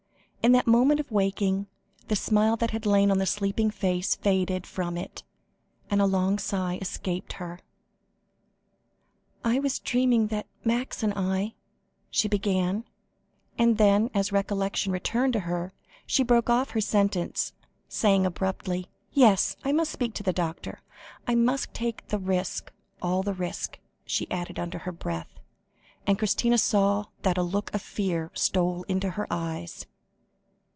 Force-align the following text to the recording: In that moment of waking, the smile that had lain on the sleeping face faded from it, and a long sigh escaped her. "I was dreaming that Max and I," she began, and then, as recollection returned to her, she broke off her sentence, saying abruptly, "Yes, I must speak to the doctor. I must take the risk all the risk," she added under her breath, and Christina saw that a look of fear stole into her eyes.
In 0.43 0.53
that 0.53 0.65
moment 0.65 0.99
of 0.99 1.11
waking, 1.11 1.67
the 2.07 2.15
smile 2.15 2.55
that 2.55 2.71
had 2.71 2.87
lain 2.87 3.11
on 3.11 3.19
the 3.19 3.27
sleeping 3.27 3.69
face 3.69 4.15
faded 4.15 4.65
from 4.65 4.97
it, 4.97 5.21
and 5.87 6.01
a 6.01 6.07
long 6.07 6.39
sigh 6.39 6.79
escaped 6.81 7.33
her. 7.33 7.59
"I 9.45 9.59
was 9.59 9.77
dreaming 9.77 10.29
that 10.29 10.47
Max 10.65 11.03
and 11.03 11.13
I," 11.15 11.53
she 12.09 12.27
began, 12.27 12.85
and 13.59 13.77
then, 13.77 14.09
as 14.15 14.31
recollection 14.31 14.91
returned 14.91 15.33
to 15.33 15.41
her, 15.41 15.73
she 16.07 16.23
broke 16.23 16.49
off 16.49 16.71
her 16.71 16.81
sentence, 16.81 17.53
saying 17.87 18.25
abruptly, 18.25 18.87
"Yes, 19.13 19.55
I 19.63 19.71
must 19.71 19.91
speak 19.91 20.15
to 20.15 20.23
the 20.23 20.33
doctor. 20.33 20.81
I 21.27 21.35
must 21.35 21.71
take 21.75 22.07
the 22.07 22.17
risk 22.17 22.73
all 22.99 23.21
the 23.21 23.35
risk," 23.35 23.77
she 24.07 24.29
added 24.31 24.57
under 24.57 24.79
her 24.79 24.91
breath, 24.91 25.29
and 26.07 26.17
Christina 26.17 26.57
saw 26.57 27.05
that 27.21 27.37
a 27.37 27.43
look 27.43 27.71
of 27.75 27.83
fear 27.83 28.31
stole 28.33 28.81
into 28.89 29.11
her 29.11 29.27
eyes. 29.29 29.85